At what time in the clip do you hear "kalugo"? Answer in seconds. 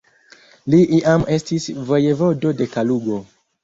2.77-3.27